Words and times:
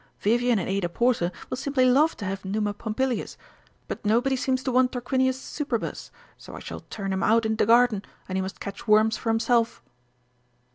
Vivian 0.19 0.57
and 0.57 0.67
Ada 0.67 0.89
Porter 0.89 1.31
will 1.51 1.57
simply 1.57 1.85
love 1.85 2.17
to 2.17 2.25
have 2.25 2.43
Numa 2.43 2.73
Pompilius, 2.73 3.37
but 3.87 4.03
nobody 4.03 4.35
seems 4.35 4.63
to 4.63 4.71
want 4.71 4.91
Tarquinius 4.91 5.39
Superbus, 5.39 6.09
so 6.39 6.55
I 6.55 6.59
shall 6.59 6.79
turn 6.89 7.13
him 7.13 7.21
out 7.21 7.45
in 7.45 7.55
the 7.55 7.67
garden, 7.67 8.01
and 8.27 8.35
he 8.35 8.41
must 8.41 8.59
catch 8.59 8.87
worms 8.87 9.15
for 9.15 9.29
himself." 9.29 9.83